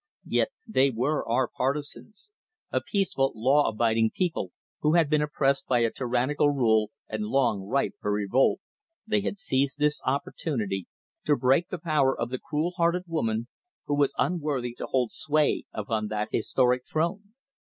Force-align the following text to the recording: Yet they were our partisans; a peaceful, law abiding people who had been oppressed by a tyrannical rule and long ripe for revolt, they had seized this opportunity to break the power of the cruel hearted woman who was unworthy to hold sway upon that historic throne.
Yet 0.25 0.49
they 0.65 0.89
were 0.89 1.29
our 1.29 1.47
partisans; 1.47 2.31
a 2.71 2.81
peaceful, 2.81 3.33
law 3.35 3.69
abiding 3.69 4.09
people 4.15 4.51
who 4.79 4.95
had 4.95 5.11
been 5.11 5.21
oppressed 5.21 5.67
by 5.67 5.81
a 5.81 5.91
tyrannical 5.91 6.49
rule 6.49 6.89
and 7.07 7.25
long 7.27 7.61
ripe 7.67 7.93
for 7.99 8.11
revolt, 8.11 8.61
they 9.05 9.21
had 9.21 9.37
seized 9.37 9.77
this 9.77 10.01
opportunity 10.03 10.87
to 11.25 11.35
break 11.37 11.69
the 11.69 11.77
power 11.77 12.19
of 12.19 12.29
the 12.29 12.39
cruel 12.39 12.71
hearted 12.77 13.03
woman 13.05 13.47
who 13.85 13.93
was 13.93 14.15
unworthy 14.17 14.73
to 14.79 14.87
hold 14.87 15.11
sway 15.11 15.65
upon 15.71 16.07
that 16.07 16.29
historic 16.31 16.83
throne. 16.83 17.35